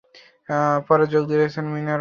[0.87, 1.87] পরে যোগ দিয়েছিলেন মিনার্ভায়।